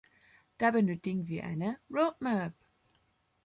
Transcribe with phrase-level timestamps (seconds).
[0.59, 2.55] Da benötigen wir eine road map.